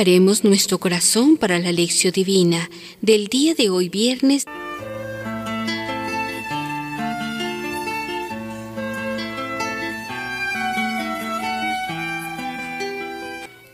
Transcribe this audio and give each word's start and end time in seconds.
Preparemos 0.00 0.44
nuestro 0.44 0.78
corazón 0.78 1.36
para 1.36 1.58
la 1.58 1.72
lección 1.72 2.10
divina 2.10 2.70
del 3.02 3.26
día 3.26 3.54
de 3.54 3.68
hoy 3.68 3.90
viernes. 3.90 4.46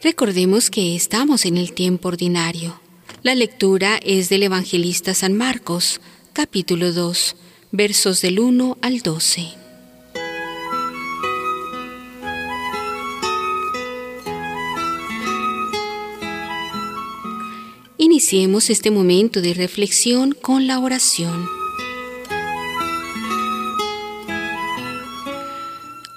Recordemos 0.03 0.69
que 0.69 0.97
estamos 0.97 1.45
en 1.45 1.59
el 1.59 1.73
tiempo 1.73 2.09
ordinario. 2.09 2.81
La 3.23 3.37
lectura 3.37 4.01
es 4.03 4.29
del 4.29 4.43
evangelista 4.43 5.15
San 5.15 5.33
Marcos, 5.33 6.01
capítulo 6.33 6.93
2, 6.93 7.37
versos 7.71 8.21
del 8.21 8.41
1 8.41 8.79
al 8.83 8.99
12. 8.99 9.66
Iniciemos 18.17 18.71
este 18.71 18.91
momento 18.91 19.43
de 19.43 19.53
reflexión 19.53 20.33
con 20.33 20.67
la 20.67 20.79
oración. 20.79 21.47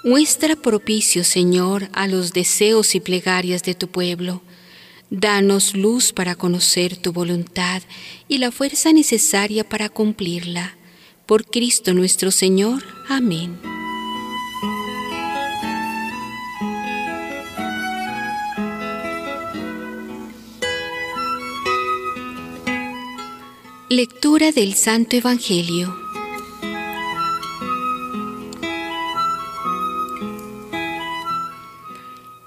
Muestra 0.02 0.56
propicio, 0.56 1.24
Señor, 1.24 1.90
a 1.92 2.08
los 2.08 2.32
deseos 2.32 2.94
y 2.94 3.00
plegarias 3.00 3.64
de 3.64 3.74
tu 3.74 3.88
pueblo. 3.88 4.40
Danos 5.10 5.74
luz 5.74 6.14
para 6.14 6.36
conocer 6.36 6.96
tu 6.96 7.12
voluntad 7.12 7.82
y 8.28 8.38
la 8.38 8.50
fuerza 8.50 8.94
necesaria 8.94 9.68
para 9.68 9.90
cumplirla. 9.90 10.78
Por 11.26 11.44
Cristo 11.44 11.92
nuestro 11.92 12.30
Señor. 12.30 12.82
Amén. 13.10 13.58
Lectura 23.92 24.52
del 24.52 24.74
Santo 24.74 25.16
Evangelio. 25.16 25.92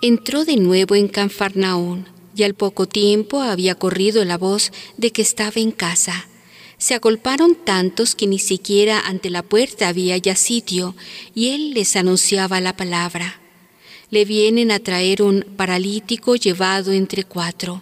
Entró 0.01 0.45
de 0.45 0.55
nuevo 0.55 0.95
en 0.95 1.09
Canfarnaún 1.09 2.07
y 2.33 2.43
al 2.43 2.53
poco 2.53 2.87
tiempo 2.87 3.41
había 3.41 3.75
corrido 3.75 4.23
la 4.23 4.37
voz 4.37 4.71
de 4.95 5.11
que 5.11 5.21
estaba 5.21 5.55
en 5.57 5.71
casa. 5.71 6.29
Se 6.77 6.93
agolparon 6.93 7.55
tantos 7.55 8.15
que 8.15 8.25
ni 8.25 8.39
siquiera 8.39 9.01
ante 9.01 9.29
la 9.29 9.43
puerta 9.43 9.89
había 9.89 10.15
ya 10.15 10.37
sitio 10.37 10.95
y 11.35 11.49
él 11.49 11.73
les 11.73 11.97
anunciaba 11.97 12.61
la 12.61 12.77
palabra. 12.77 13.41
Le 14.11 14.23
vienen 14.23 14.71
a 14.71 14.79
traer 14.79 15.21
un 15.21 15.45
paralítico 15.57 16.37
llevado 16.37 16.93
entre 16.93 17.25
cuatro 17.25 17.81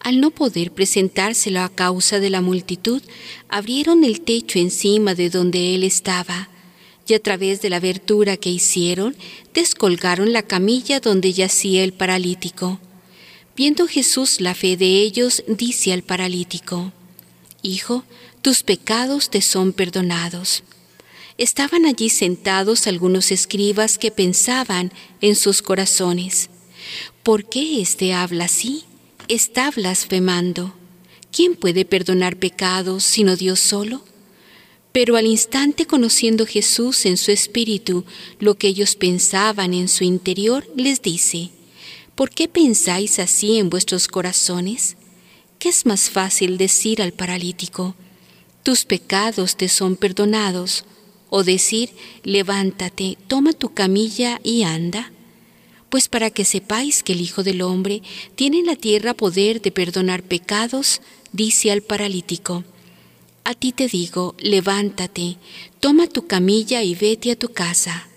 al 0.00 0.20
no 0.20 0.30
poder 0.30 0.72
presentárselo 0.72 1.60
a 1.60 1.68
causa 1.68 2.20
de 2.20 2.30
la 2.30 2.40
multitud, 2.40 3.02
abrieron 3.48 4.04
el 4.04 4.20
techo 4.20 4.58
encima 4.58 5.14
de 5.14 5.30
donde 5.30 5.74
él 5.74 5.84
estaba, 5.84 6.48
y 7.06 7.14
a 7.14 7.22
través 7.22 7.62
de 7.62 7.70
la 7.70 7.76
abertura 7.76 8.36
que 8.36 8.50
hicieron, 8.50 9.16
descolgaron 9.54 10.32
la 10.32 10.42
camilla 10.42 11.00
donde 11.00 11.32
yacía 11.32 11.82
el 11.82 11.92
paralítico. 11.92 12.78
Viendo 13.56 13.88
Jesús 13.88 14.40
la 14.40 14.54
fe 14.54 14.76
de 14.76 15.00
ellos, 15.00 15.42
dice 15.48 15.92
al 15.92 16.02
paralítico, 16.02 16.92
Hijo, 17.62 18.04
tus 18.40 18.62
pecados 18.62 19.30
te 19.30 19.42
son 19.42 19.72
perdonados. 19.72 20.62
Estaban 21.38 21.86
allí 21.86 22.08
sentados 22.08 22.86
algunos 22.86 23.32
escribas 23.32 23.98
que 23.98 24.10
pensaban 24.10 24.92
en 25.20 25.34
sus 25.34 25.62
corazones, 25.62 26.50
¿por 27.22 27.48
qué 27.48 27.80
éste 27.80 28.12
habla 28.12 28.44
así? 28.44 28.84
Está 29.28 29.70
blasfemando. 29.70 30.74
¿Quién 31.30 31.54
puede 31.54 31.84
perdonar 31.84 32.36
pecados 32.36 33.04
sino 33.04 33.36
Dios 33.36 33.60
solo? 33.60 34.02
Pero 34.92 35.16
al 35.16 35.26
instante 35.26 35.86
conociendo 35.86 36.46
Jesús 36.46 37.04
en 37.04 37.18
su 37.18 37.30
espíritu 37.30 38.04
lo 38.40 38.56
que 38.56 38.68
ellos 38.68 38.96
pensaban 38.96 39.74
en 39.74 39.88
su 39.88 40.04
interior, 40.04 40.66
les 40.74 41.02
dice, 41.02 41.50
¿por 42.14 42.30
qué 42.30 42.48
pensáis 42.48 43.18
así 43.18 43.58
en 43.58 43.68
vuestros 43.68 44.08
corazones? 44.08 44.96
¿Qué 45.58 45.68
es 45.68 45.84
más 45.84 46.08
fácil 46.08 46.56
decir 46.56 47.02
al 47.02 47.12
paralítico, 47.12 47.94
tus 48.62 48.84
pecados 48.84 49.56
te 49.56 49.68
son 49.68 49.96
perdonados? 49.96 50.84
O 51.30 51.44
decir, 51.44 51.90
levántate, 52.24 53.18
toma 53.28 53.52
tu 53.52 53.74
camilla 53.74 54.40
y 54.42 54.62
anda. 54.62 55.12
Pues 55.88 56.08
para 56.08 56.30
que 56.30 56.44
sepáis 56.44 57.02
que 57.02 57.12
el 57.12 57.20
Hijo 57.20 57.42
del 57.42 57.62
Hombre 57.62 58.02
tiene 58.34 58.58
en 58.58 58.66
la 58.66 58.76
tierra 58.76 59.14
poder 59.14 59.62
de 59.62 59.70
perdonar 59.70 60.22
pecados, 60.22 61.00
dice 61.32 61.70
al 61.70 61.82
paralítico, 61.82 62.64
A 63.44 63.54
ti 63.54 63.72
te 63.72 63.88
digo, 63.88 64.34
levántate, 64.38 65.36
toma 65.80 66.06
tu 66.06 66.26
camilla 66.26 66.82
y 66.82 66.94
vete 66.94 67.32
a 67.32 67.36
tu 67.36 67.48
casa. 67.48 68.08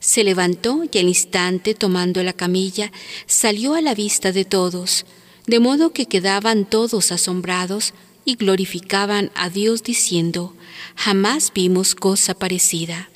Se 0.00 0.24
levantó 0.24 0.82
y 0.90 0.98
al 0.98 1.06
instante, 1.06 1.74
tomando 1.74 2.24
la 2.24 2.32
camilla, 2.32 2.90
salió 3.26 3.74
a 3.74 3.80
la 3.80 3.94
vista 3.94 4.32
de 4.32 4.44
todos, 4.44 5.06
de 5.46 5.60
modo 5.60 5.92
que 5.92 6.06
quedaban 6.06 6.64
todos 6.64 7.12
asombrados 7.12 7.94
y 8.24 8.34
glorificaban 8.34 9.30
a 9.36 9.48
Dios 9.48 9.84
diciendo, 9.84 10.54
Jamás 10.96 11.52
vimos 11.54 11.94
cosa 11.94 12.34
parecida. 12.34 13.10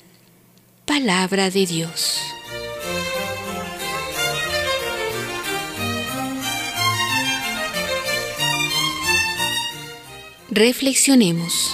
Palabra 0.85 1.49
de 1.49 1.65
Dios. 1.65 2.26
Reflexionemos. 10.57 11.71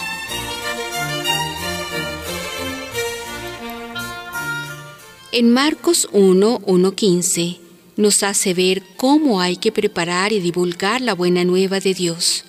En 5.31 5.53
Marcos 5.53 6.09
1, 6.11 6.59
1.15 6.59 7.59
nos 7.95 8.23
hace 8.23 8.53
ver 8.53 8.83
cómo 8.97 9.39
hay 9.39 9.55
que 9.55 9.71
preparar 9.71 10.33
y 10.33 10.41
divulgar 10.41 10.99
la 10.99 11.13
buena 11.13 11.45
nueva 11.45 11.79
de 11.79 11.93
Dios. 11.93 12.43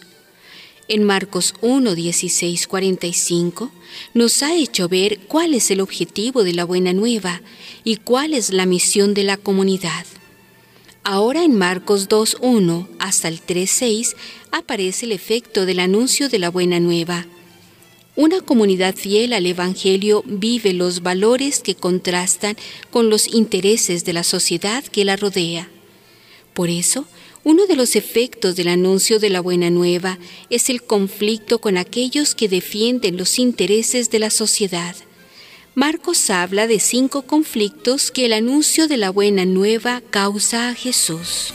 En 0.88 1.04
Marcos 1.04 1.54
1, 1.60 1.94
16, 1.94 2.66
45 2.66 3.70
nos 4.12 4.42
ha 4.42 4.56
hecho 4.56 4.88
ver 4.88 5.20
cuál 5.28 5.54
es 5.54 5.70
el 5.70 5.80
objetivo 5.80 6.42
de 6.42 6.54
la 6.54 6.64
buena 6.64 6.92
nueva 6.92 7.42
y 7.84 7.98
cuál 7.98 8.34
es 8.34 8.52
la 8.52 8.66
misión 8.66 9.14
de 9.14 9.22
la 9.22 9.36
comunidad. 9.36 10.04
Ahora 11.06 11.44
en 11.44 11.54
Marcos 11.54 12.08
2.1 12.08 12.88
hasta 12.98 13.28
el 13.28 13.42
3.6 13.42 14.16
aparece 14.50 15.04
el 15.04 15.12
efecto 15.12 15.66
del 15.66 15.80
anuncio 15.80 16.30
de 16.30 16.38
la 16.38 16.48
buena 16.48 16.80
nueva. 16.80 17.26
Una 18.16 18.40
comunidad 18.40 18.94
fiel 18.94 19.34
al 19.34 19.44
Evangelio 19.44 20.22
vive 20.24 20.72
los 20.72 21.02
valores 21.02 21.60
que 21.60 21.74
contrastan 21.74 22.56
con 22.90 23.10
los 23.10 23.28
intereses 23.28 24.06
de 24.06 24.14
la 24.14 24.24
sociedad 24.24 24.82
que 24.82 25.04
la 25.04 25.16
rodea. 25.16 25.68
Por 26.54 26.70
eso, 26.70 27.04
uno 27.42 27.66
de 27.66 27.76
los 27.76 27.96
efectos 27.96 28.56
del 28.56 28.68
anuncio 28.68 29.18
de 29.18 29.28
la 29.28 29.42
buena 29.42 29.68
nueva 29.68 30.18
es 30.48 30.70
el 30.70 30.82
conflicto 30.82 31.60
con 31.60 31.76
aquellos 31.76 32.34
que 32.34 32.48
defienden 32.48 33.18
los 33.18 33.38
intereses 33.38 34.10
de 34.10 34.20
la 34.20 34.30
sociedad. 34.30 34.96
Marcos 35.76 36.30
habla 36.30 36.68
de 36.68 36.78
cinco 36.78 37.22
conflictos 37.22 38.12
que 38.12 38.26
el 38.26 38.32
anuncio 38.32 38.86
de 38.86 38.96
la 38.96 39.10
buena 39.10 39.44
nueva 39.44 40.02
causa 40.10 40.68
a 40.68 40.74
Jesús. 40.74 41.52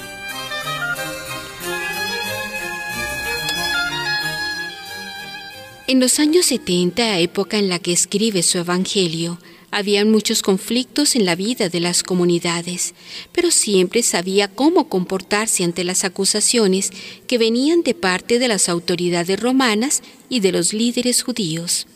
En 5.88 6.02
los 6.02 6.20
años 6.20 6.48
70, 6.48 7.20
época 7.20 7.58
en 7.58 7.70
la 7.70 7.80
que 7.80 7.94
escribe 7.94 8.44
su 8.44 8.58
Evangelio, 8.58 9.40
habían 9.72 10.12
muchos 10.12 10.42
conflictos 10.42 11.16
en 11.16 11.24
la 11.24 11.36
vida 11.36 11.70
de 11.70 11.80
las 11.80 12.04
comunidades, 12.04 12.96
pero 13.32 13.52
siempre 13.52 14.04
sabía 14.04 14.50
cómo 14.50 14.90
comportarse 14.90 15.64
ante 15.64 15.86
las 15.86 16.04
acusaciones 16.04 16.92
que 17.26 17.38
venían 17.38 17.84
de 17.84 17.94
parte 17.94 18.38
de 18.38 18.50
las 18.50 18.68
autoridades 18.68 19.40
romanas 19.40 20.02
y 20.28 20.42
de 20.42 20.52
los 20.52 20.74
líderes 20.74 21.24
judíos. 21.24 21.88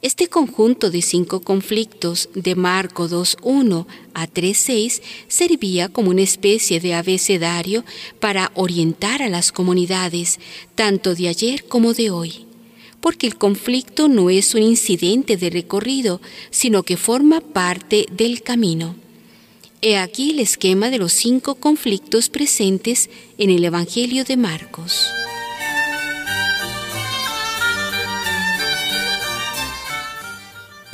Este 0.00 0.28
conjunto 0.28 0.92
de 0.92 1.02
cinco 1.02 1.40
conflictos 1.40 2.28
de 2.32 2.54
Marco 2.54 3.08
2.1 3.08 3.84
a 4.14 4.28
3.6 4.28 5.02
servía 5.26 5.88
como 5.88 6.10
una 6.10 6.22
especie 6.22 6.78
de 6.78 6.94
abecedario 6.94 7.84
para 8.20 8.52
orientar 8.54 9.22
a 9.22 9.28
las 9.28 9.50
comunidades, 9.50 10.38
tanto 10.76 11.16
de 11.16 11.26
ayer 11.26 11.64
como 11.64 11.94
de 11.94 12.10
hoy. 12.10 12.46
Porque 13.00 13.26
el 13.26 13.36
conflicto 13.36 14.06
no 14.06 14.30
es 14.30 14.54
un 14.54 14.62
incidente 14.62 15.36
de 15.36 15.50
recorrido, 15.50 16.20
sino 16.50 16.84
que 16.84 16.96
forma 16.96 17.40
parte 17.40 18.06
del 18.12 18.42
camino. 18.42 18.94
He 19.82 19.96
aquí 19.96 20.30
el 20.30 20.38
esquema 20.38 20.90
de 20.90 20.98
los 20.98 21.12
cinco 21.12 21.56
conflictos 21.56 22.28
presentes 22.28 23.10
en 23.36 23.50
el 23.50 23.64
Evangelio 23.64 24.24
de 24.24 24.36
Marcos. 24.36 25.08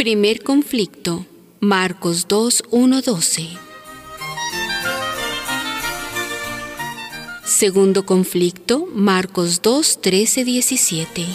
Primer 0.05 0.43
conflicto, 0.43 1.25
Marcos 1.61 2.27
2, 2.29 2.65
1, 2.71 3.01
12. 3.01 3.59
Segundo 7.47 8.05
conflicto, 8.05 8.87
Marcos 8.93 9.62
2, 9.62 9.97
13, 10.03 10.45
17. 10.45 11.27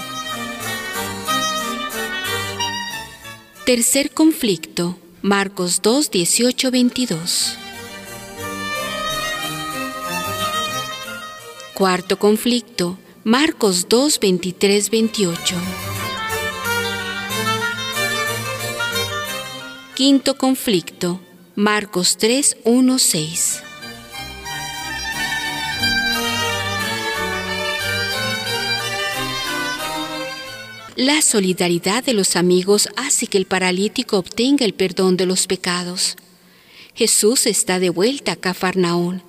Tercer 3.65 4.11
conflicto, 4.11 4.95
Marcos 5.23 5.81
2, 5.81 6.11
18, 6.11 6.69
22. 6.69 7.57
Cuarto 11.73 12.17
conflicto, 12.17 12.99
Marcos 13.23 13.87
2, 13.89 14.19
23, 14.19 14.89
28. 14.91 15.88
Quinto 19.99 20.37
conflicto, 20.37 21.19
Marcos 21.55 22.15
3, 22.15 22.59
1, 22.63 22.99
6. 22.99 23.63
La 30.95 31.21
solidaridad 31.21 32.01
de 32.01 32.13
los 32.13 32.37
amigos 32.37 32.87
hace 32.95 33.27
que 33.27 33.37
el 33.37 33.45
paralítico 33.45 34.17
obtenga 34.17 34.63
el 34.63 34.73
perdón 34.73 35.17
de 35.17 35.25
los 35.25 35.47
pecados. 35.47 36.15
Jesús 36.95 37.45
está 37.45 37.79
de 37.79 37.89
vuelta 37.89 38.31
a 38.31 38.35
Cafarnaún. 38.37 39.21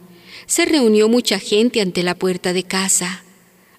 Se 0.46 0.66
reunió 0.66 1.08
mucha 1.08 1.40
gente 1.40 1.80
ante 1.80 2.04
la 2.04 2.14
puerta 2.14 2.52
de 2.52 2.62
casa. 2.62 3.24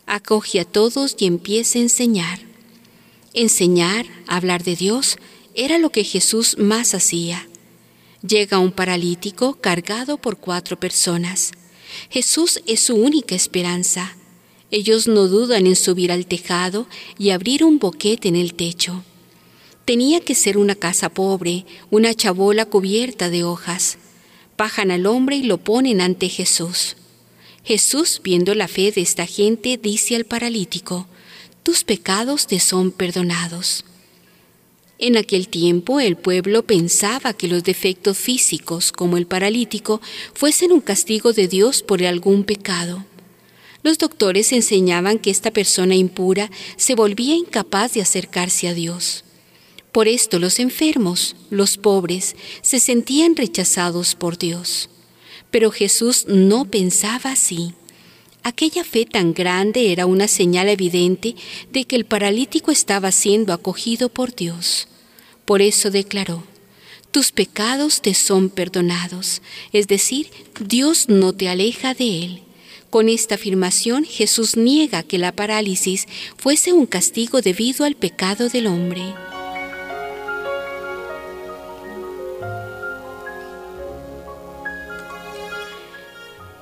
Acoge 0.08 0.60
a 0.60 0.66
todos 0.66 1.16
y 1.18 1.26
empieza 1.26 1.80
a 1.80 1.84
enseñar. 1.84 2.42
Enseñar, 3.34 4.08
hablar 4.28 4.66
de 4.66 4.76
Dios, 4.76 5.18
era 5.56 5.77
lo 5.77 5.92
que 5.92 6.03
Jesús 6.03 6.57
más 6.57 6.94
hacía. 6.94 7.48
Llega 8.25 8.59
un 8.59 8.71
paralítico 8.71 9.56
cargado 9.56 10.18
por 10.18 10.38
cuatro 10.38 10.80
personas. 10.80 11.51
Jesús 12.09 12.62
es 12.68 12.81
su 12.81 12.95
única 12.95 13.36
esperanza. 13.36 14.15
Ellos 14.69 15.07
no 15.07 15.27
dudan 15.27 15.68
en 15.68 15.75
subir 15.75 16.12
al 16.12 16.25
tejado 16.25 16.88
y 17.18 17.31
abrir 17.31 17.63
un 17.63 17.80
boquete 17.80 18.27
en 18.27 18.36
el 18.36 18.53
techo. 18.53 19.03
Tenía 19.86 20.21
que 20.21 20.36
ser 20.36 20.57
una 20.57 20.75
casa 20.75 21.09
pobre, 21.09 21.65
una 21.89 22.13
chabola 22.13 22.65
cubierta 22.65 23.30
de 23.30 23.44
hojas. 23.44 23.98
Bajan 24.57 24.92
al 24.92 25.07
hombre 25.07 25.38
y 25.38 25.44
lo 25.44 25.57
ponen 25.57 26.01
ante 26.01 26.30
Jesús. 26.30 26.95
Jesús, 27.63 28.21
viendo 28.24 28.56
la 28.56 28.68
fe 28.68 28.92
de 28.92 29.01
esta 29.01 29.25
gente, 29.25 29.77
dice 29.77 30.15
al 30.15 30.25
paralítico, 30.25 31.07
Tus 31.63 31.83
pecados 31.83 32.48
te 32.48 32.59
son 32.59 32.92
perdonados. 32.92 33.83
En 35.03 35.18
aquel 35.18 35.48
tiempo 35.48 36.00
el 36.00 36.15
pueblo 36.15 36.62
pensaba 36.62 37.33
que 37.33 37.48
los 37.48 37.63
defectos 37.63 38.19
físicos, 38.19 38.92
como 38.92 39.18
el 39.18 39.25
paralítico, 39.25 40.00
fuesen 40.36 40.71
un 40.71 40.80
castigo 40.80 41.33
de 41.33 41.48
Dios 41.48 41.81
por 41.81 42.03
algún 42.03 42.44
pecado. 42.44 43.03
Los 43.81 43.98
doctores 43.98 44.51
enseñaban 44.51 45.18
que 45.18 45.31
esta 45.31 45.50
persona 45.50 45.95
impura 45.95 46.51
se 46.77 46.94
volvía 46.94 47.33
incapaz 47.33 47.95
de 47.95 48.01
acercarse 48.03 48.68
a 48.68 48.75
Dios. 48.75 49.24
Por 49.92 50.07
esto 50.07 50.38
los 50.38 50.59
enfermos, 50.59 51.36
los 51.50 51.77
pobres, 51.77 52.36
se 52.62 52.80
sentían 52.80 53.36
rechazados 53.36 54.13
por 54.13 54.38
Dios. 54.38 54.88
Pero 55.50 55.71
Jesús 55.71 56.27
no 56.27 56.65
pensaba 56.65 57.31
así. 57.31 57.74
Aquella 58.44 58.84
fe 58.84 59.06
tan 59.06 59.34
grande 59.34 59.92
era 59.92 60.08
una 60.08 60.28
señal 60.28 60.68
evidente 60.68 61.36
de 61.72 61.86
que 61.86 61.96
el 61.96 62.06
paralítico 62.06 62.72
estaba 62.72 63.12
siendo 63.12 63.54
acogido 63.54 64.10
por 64.10 64.36
Dios. 64.36 64.88
Por 65.46 65.62
eso 65.62 65.92
declaró, 65.92 66.44
tus 67.12 67.32
pecados 67.32 68.02
te 68.02 68.14
son 68.14 68.50
perdonados, 68.50 69.42
es 69.74 69.88
decir, 69.88 70.30
Dios 70.60 71.08
no 71.10 71.34
te 71.34 71.50
aleja 71.50 71.94
de 71.94 72.24
él. 72.24 72.42
Con 72.90 73.10
esta 73.10 73.36
afirmación 73.36 74.06
Jesús 74.06 74.58
niega 74.58 75.04
que 75.04 75.18
la 75.18 75.32
parálisis 75.32 76.08
fuese 76.36 76.74
un 76.74 76.86
castigo 76.86 77.42
debido 77.42 77.86
al 77.86 77.96
pecado 77.96 78.50
del 78.50 78.68
hombre. 78.68 79.14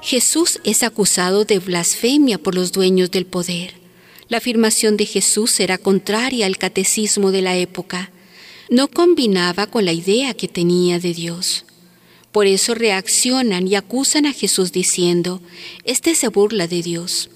Jesús 0.10 0.60
es 0.64 0.82
acusado 0.82 1.46
de 1.46 1.60
blasfemia 1.60 2.40
por 2.40 2.56
los 2.56 2.72
dueños 2.72 3.12
del 3.12 3.28
poder. 3.28 3.76
La 4.28 4.40
afirmación 4.40 4.98
de 4.98 5.06
Jesús 5.06 5.60
era 5.60 5.78
contraria 5.78 6.48
al 6.48 6.58
catecismo 6.58 7.30
de 7.30 7.44
la 7.44 7.56
época. 7.56 8.10
No 8.72 8.88
combinaba 8.88 9.68
con 9.68 9.86
la 9.86 9.94
idea 9.94 10.34
que 10.34 10.48
tenía 10.48 10.98
de 10.98 11.14
Dios. 11.14 11.64
Por 12.32 12.48
eso 12.48 12.74
reaccionan 12.74 13.68
y 13.68 13.76
acusan 13.76 14.26
a 14.26 14.34
Jesús 14.34 14.72
diciendo, 14.72 15.44
Este 15.84 16.16
se 16.16 16.28
burla 16.30 16.66
de 16.66 16.82
Dios. 16.82 17.30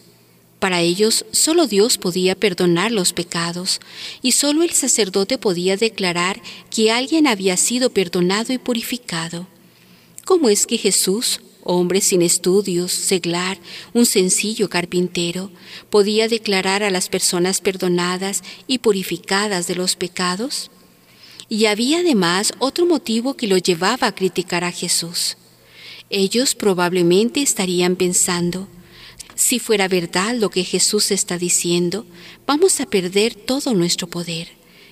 Para 0.57 0.81
ellos 0.81 1.27
solo 1.29 1.67
Dios 1.67 1.99
podía 1.99 2.33
perdonar 2.33 2.91
los 2.91 3.13
pecados 3.13 3.81
y 4.23 4.31
solo 4.31 4.63
el 4.63 4.71
sacerdote 4.71 5.37
podía 5.37 5.77
declarar 5.77 6.41
que 6.71 6.91
alguien 6.91 7.27
había 7.27 7.55
sido 7.55 7.91
perdonado 7.91 8.51
y 8.51 8.57
purificado. 8.57 9.45
¿Cómo 10.25 10.49
es 10.49 10.65
que 10.65 10.79
Jesús, 10.79 11.39
hombre 11.63 12.01
sin 12.01 12.21
estudios, 12.21 12.91
seglar, 12.91 13.57
un 13.93 14.05
sencillo 14.05 14.69
carpintero, 14.69 15.51
podía 15.89 16.27
declarar 16.27 16.83
a 16.83 16.89
las 16.89 17.09
personas 17.09 17.61
perdonadas 17.61 18.43
y 18.67 18.79
purificadas 18.79 19.67
de 19.67 19.75
los 19.75 19.95
pecados? 19.95 20.71
Y 21.49 21.65
había 21.65 21.99
además 21.99 22.53
otro 22.59 22.85
motivo 22.85 23.35
que 23.35 23.47
lo 23.47 23.57
llevaba 23.57 24.07
a 24.07 24.15
criticar 24.15 24.63
a 24.63 24.71
Jesús. 24.71 25.37
Ellos 26.09 26.55
probablemente 26.55 27.41
estarían 27.41 27.95
pensando, 27.95 28.67
si 29.35 29.59
fuera 29.59 29.87
verdad 29.87 30.35
lo 30.35 30.49
que 30.49 30.63
Jesús 30.63 31.11
está 31.11 31.37
diciendo, 31.37 32.05
vamos 32.45 32.79
a 32.79 32.85
perder 32.85 33.35
todo 33.35 33.73
nuestro 33.73 34.07
poder 34.07 34.49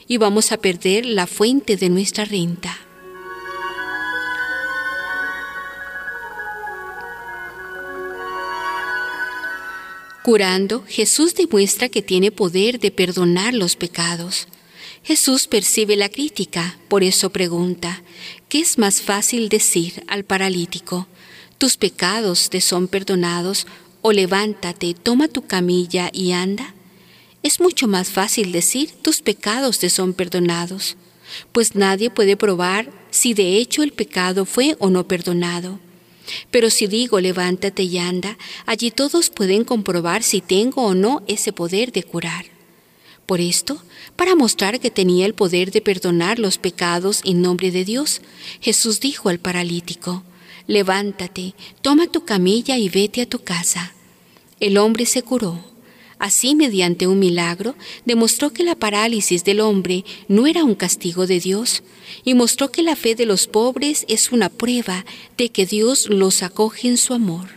y 0.08 0.18
vamos 0.18 0.52
a 0.52 0.58
perder 0.58 1.06
la 1.06 1.28
fuente 1.28 1.78
de 1.78 1.90
nuestra 1.90 2.26
renta. 2.26 2.78
Curando, 10.24 10.84
Jesús 10.88 11.34
demuestra 11.34 11.90
que 11.90 12.04
tiene 12.04 12.30
poder 12.32 12.80
de 12.80 12.92
perdonar 12.92 13.56
los 13.56 13.76
pecados. 13.76 14.48
Jesús 15.04 15.48
percibe 15.48 15.96
la 15.96 16.10
crítica, 16.10 16.78
por 16.90 17.04
eso 17.04 17.32
pregunta, 17.32 18.04
¿qué 18.48 18.60
es 18.60 18.78
más 18.78 19.02
fácil 19.02 19.50
decir 19.50 20.04
al 20.08 20.24
paralítico? 20.24 21.08
¿Tus 21.58 21.76
pecados 21.76 22.52
te 22.52 22.62
son 22.62 22.88
perdonados? 22.88 23.66
¿O 24.04 24.12
levántate, 24.12 24.94
toma 24.94 25.28
tu 25.28 25.48
camilla 25.48 26.12
y 26.14 26.34
anda? 26.34 26.76
Es 27.42 27.60
mucho 27.60 27.88
más 27.88 28.10
fácil 28.10 28.52
decir, 28.52 28.92
tus 29.02 29.24
pecados 29.24 29.80
te 29.80 29.90
son 29.90 30.14
perdonados, 30.14 30.98
pues 31.52 31.74
nadie 31.74 32.12
puede 32.12 32.38
probar 32.38 32.92
si 33.10 33.34
de 33.34 33.58
hecho 33.58 33.82
el 33.82 33.92
pecado 33.92 34.46
fue 34.46 34.76
o 34.78 34.92
no 34.92 35.08
perdonado. 35.08 35.80
Pero 36.50 36.70
si 36.70 36.88
digo 36.88 37.20
levántate 37.20 37.84
y 37.84 37.98
anda, 37.98 38.38
allí 38.66 38.92
todos 38.92 39.30
pueden 39.30 39.64
comprobar 39.64 40.24
si 40.24 40.42
tengo 40.42 40.84
o 40.84 40.94
no 40.94 41.24
ese 41.28 41.54
poder 41.54 41.92
de 41.92 42.04
curar. 42.04 42.46
Por 43.26 43.40
esto, 43.40 43.82
para 44.16 44.36
mostrar 44.36 44.80
que 44.80 44.92
tenía 44.92 45.26
el 45.26 45.34
poder 45.34 45.72
de 45.72 45.82
perdonar 45.82 46.38
los 46.38 46.58
pecados 46.58 47.22
en 47.24 47.42
nombre 47.42 47.72
de 47.72 47.86
Dios, 47.86 48.22
Jesús 48.60 49.00
dijo 49.00 49.30
al 49.30 49.40
paralítico, 49.40 50.24
Levántate, 50.68 51.56
toma 51.82 52.08
tu 52.08 52.26
camilla 52.26 52.78
y 52.78 52.90
vete 52.90 53.22
a 53.22 53.26
tu 53.26 53.40
casa. 53.40 53.94
El 54.60 54.78
hombre 54.78 55.06
se 55.06 55.24
curó. 55.24 55.71
Así, 56.22 56.54
mediante 56.54 57.08
un 57.08 57.18
milagro, 57.18 57.74
demostró 58.06 58.54
que 58.54 58.64
la 58.64 58.76
parálisis 58.76 59.44
del 59.44 59.60
hombre 59.60 60.06
no 60.28 60.46
era 60.46 60.64
un 60.64 60.76
castigo 60.76 61.26
de 61.26 61.40
Dios 61.40 61.82
y 62.24 62.36
mostró 62.36 62.72
que 62.72 62.84
la 62.84 62.96
fe 62.96 63.16
de 63.16 63.26
los 63.26 63.48
pobres 63.48 64.06
es 64.08 64.32
una 64.32 64.50
prueba 64.50 65.04
de 65.36 65.50
que 65.50 65.66
Dios 65.66 66.10
los 66.12 66.44
acoge 66.44 66.90
en 66.90 66.98
su 66.98 67.16
amor. 67.16 67.48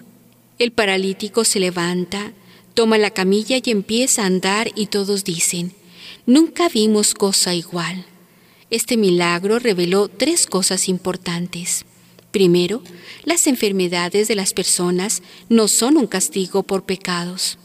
El 0.59 0.73
paralítico 0.73 1.45
se 1.45 1.61
levanta, 1.61 2.33
Toma 2.73 2.97
la 2.97 3.11
camilla 3.11 3.59
y 3.63 3.71
empieza 3.71 4.23
a 4.23 4.27
andar 4.27 4.71
y 4.75 4.87
todos 4.87 5.25
dicen, 5.25 5.75
nunca 6.25 6.71
vimos 6.71 7.13
cosa 7.13 7.55
igual. 7.55 8.07
Este 8.71 8.97
milagro 8.97 9.59
reveló 9.59 10.09
tres 10.09 10.47
cosas 10.47 10.89
importantes. 10.89 11.85
Primero, 12.31 12.83
las 13.25 13.47
enfermedades 13.47 14.27
de 14.27 14.37
las 14.37 14.55
personas 14.55 15.23
no 15.51 15.69
son 15.69 15.99
un 15.99 16.07
castigo 16.07 16.63
por 16.63 16.85
pecados. 16.85 17.59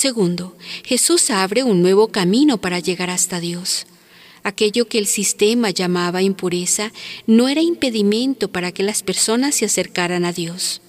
Segundo, 0.00 0.56
Jesús 0.82 1.28
abre 1.28 1.62
un 1.62 1.82
nuevo 1.82 2.08
camino 2.08 2.56
para 2.56 2.78
llegar 2.78 3.10
hasta 3.10 3.38
Dios. 3.38 3.84
Aquello 4.42 4.88
que 4.88 4.96
el 4.96 5.06
sistema 5.06 5.68
llamaba 5.68 6.22
impureza 6.22 6.90
no 7.26 7.50
era 7.50 7.60
impedimento 7.60 8.48
para 8.48 8.72
que 8.72 8.82
las 8.82 9.02
personas 9.02 9.56
se 9.56 9.66
acercaran 9.66 10.24
a 10.24 10.32
Dios. 10.32 10.80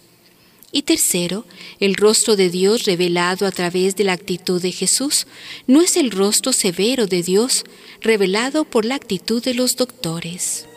Y 0.72 0.84
tercero, 0.84 1.44
el 1.82 1.96
rostro 1.96 2.38
de 2.38 2.50
Dios 2.50 2.86
revelado 2.86 3.46
a 3.46 3.52
través 3.52 3.98
de 3.98 4.06
la 4.06 4.14
actitud 4.14 4.62
de 4.62 4.72
Jesús 4.72 5.28
no 5.68 5.82
es 5.82 5.98
el 5.98 6.10
rostro 6.12 6.54
severo 6.54 7.06
de 7.06 7.22
Dios 7.22 7.66
revelado 8.00 8.64
por 8.64 8.86
la 8.86 8.96
actitud 8.96 9.44
de 9.44 9.56
los 9.56 9.76
doctores. 9.76 10.68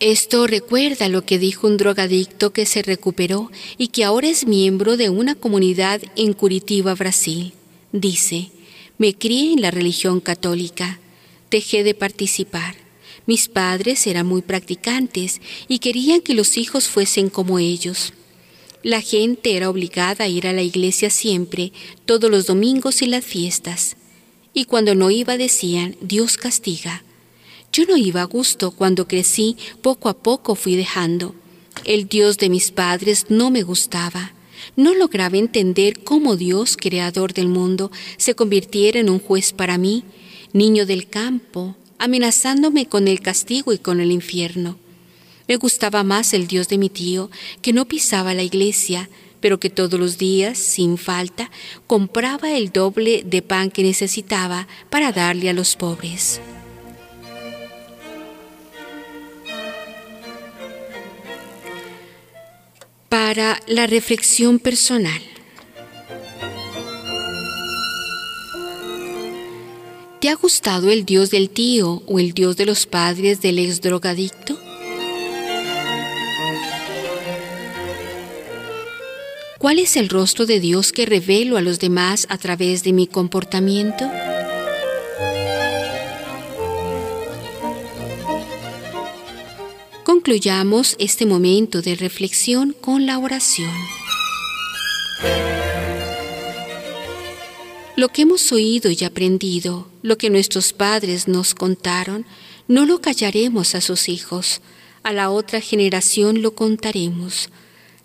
Esto 0.00 0.46
recuerda 0.46 1.08
lo 1.08 1.24
que 1.24 1.40
dijo 1.40 1.66
un 1.66 1.76
drogadicto 1.76 2.52
que 2.52 2.66
se 2.66 2.82
recuperó 2.82 3.50
y 3.78 3.88
que 3.88 4.04
ahora 4.04 4.28
es 4.28 4.46
miembro 4.46 4.96
de 4.96 5.10
una 5.10 5.34
comunidad 5.34 6.00
en 6.14 6.34
Curitiba, 6.34 6.94
Brasil. 6.94 7.52
Dice, 7.90 8.52
me 8.96 9.14
crié 9.14 9.54
en 9.54 9.60
la 9.60 9.72
religión 9.72 10.20
católica, 10.20 11.00
dejé 11.50 11.82
de 11.82 11.94
participar. 11.94 12.76
Mis 13.26 13.48
padres 13.48 14.06
eran 14.06 14.24
muy 14.24 14.40
practicantes 14.40 15.40
y 15.66 15.80
querían 15.80 16.20
que 16.20 16.34
los 16.34 16.58
hijos 16.58 16.86
fuesen 16.86 17.28
como 17.28 17.58
ellos. 17.58 18.12
La 18.84 19.00
gente 19.00 19.56
era 19.56 19.68
obligada 19.68 20.24
a 20.24 20.28
ir 20.28 20.46
a 20.46 20.52
la 20.52 20.62
iglesia 20.62 21.10
siempre, 21.10 21.72
todos 22.06 22.30
los 22.30 22.46
domingos 22.46 23.02
y 23.02 23.06
las 23.06 23.24
fiestas. 23.24 23.96
Y 24.54 24.64
cuando 24.64 24.94
no 24.94 25.10
iba 25.10 25.36
decían, 25.36 25.96
Dios 26.00 26.36
castiga. 26.36 27.02
Yo 27.72 27.84
no 27.86 27.96
iba 27.96 28.22
a 28.22 28.24
gusto 28.24 28.70
cuando 28.70 29.06
crecí, 29.06 29.56
poco 29.82 30.08
a 30.08 30.14
poco 30.14 30.54
fui 30.54 30.76
dejando. 30.76 31.34
El 31.84 32.08
Dios 32.08 32.38
de 32.38 32.48
mis 32.48 32.70
padres 32.70 33.26
no 33.28 33.50
me 33.50 33.62
gustaba. 33.62 34.32
No 34.76 34.94
lograba 34.94 35.36
entender 35.36 36.02
cómo 36.02 36.36
Dios, 36.36 36.76
creador 36.76 37.32
del 37.32 37.48
mundo, 37.48 37.90
se 38.16 38.34
convirtiera 38.34 38.98
en 38.98 39.10
un 39.10 39.20
juez 39.20 39.52
para 39.52 39.78
mí, 39.78 40.04
niño 40.52 40.86
del 40.86 41.08
campo, 41.08 41.76
amenazándome 41.98 42.86
con 42.86 43.08
el 43.08 43.20
castigo 43.20 43.72
y 43.72 43.78
con 43.78 44.00
el 44.00 44.10
infierno. 44.10 44.78
Me 45.46 45.56
gustaba 45.56 46.02
más 46.04 46.34
el 46.34 46.46
Dios 46.46 46.68
de 46.68 46.78
mi 46.78 46.90
tío, 46.90 47.30
que 47.62 47.72
no 47.72 47.86
pisaba 47.86 48.34
la 48.34 48.42
iglesia, 48.42 49.08
pero 49.40 49.60
que 49.60 49.70
todos 49.70 49.98
los 49.98 50.18
días, 50.18 50.58
sin 50.58 50.98
falta, 50.98 51.50
compraba 51.86 52.50
el 52.50 52.70
doble 52.70 53.22
de 53.24 53.40
pan 53.42 53.70
que 53.70 53.82
necesitaba 53.82 54.68
para 54.90 55.12
darle 55.12 55.48
a 55.48 55.54
los 55.54 55.76
pobres. 55.76 56.40
Para 63.08 63.60
la 63.66 63.86
reflexión 63.86 64.58
personal. 64.58 65.20
¿Te 70.20 70.28
ha 70.28 70.34
gustado 70.34 70.90
el 70.90 71.04
Dios 71.04 71.30
del 71.30 71.48
tío 71.48 72.02
o 72.06 72.18
el 72.18 72.32
Dios 72.32 72.56
de 72.56 72.66
los 72.66 72.86
padres 72.86 73.40
del 73.40 73.58
ex 73.58 73.80
drogadicto? 73.80 74.58
¿Cuál 79.58 79.78
es 79.78 79.96
el 79.96 80.08
rostro 80.08 80.46
de 80.46 80.60
Dios 80.60 80.92
que 80.92 81.06
revelo 81.06 81.56
a 81.56 81.62
los 81.62 81.78
demás 81.78 82.26
a 82.30 82.38
través 82.38 82.84
de 82.84 82.92
mi 82.92 83.06
comportamiento? 83.06 84.08
Concluyamos 90.18 90.96
este 90.98 91.26
momento 91.26 91.80
de 91.80 91.94
reflexión 91.94 92.74
con 92.80 93.06
la 93.06 93.20
oración. 93.20 93.70
Lo 97.94 98.08
que 98.08 98.22
hemos 98.22 98.50
oído 98.50 98.90
y 98.90 99.04
aprendido, 99.04 99.88
lo 100.02 100.18
que 100.18 100.28
nuestros 100.28 100.72
padres 100.72 101.28
nos 101.28 101.54
contaron, 101.54 102.26
no 102.66 102.84
lo 102.84 103.00
callaremos 103.00 103.76
a 103.76 103.80
sus 103.80 104.08
hijos, 104.08 104.60
a 105.04 105.12
la 105.12 105.30
otra 105.30 105.60
generación 105.60 106.42
lo 106.42 106.52
contaremos. 106.56 107.48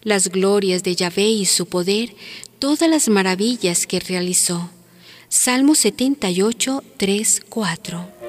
Las 0.04 0.30
glorias 0.30 0.84
de 0.84 0.96
Yahvé 0.96 1.30
y 1.30 1.48
su 1.48 1.66
poder, 1.66 2.14
todas 2.60 2.88
las 2.88 3.10
maravillas 3.10 3.88
que 3.88 4.00
realizó. 4.00 4.70
Salmo 5.30 5.74
78, 5.74 6.84
3, 6.98 7.42
4. 7.50 8.23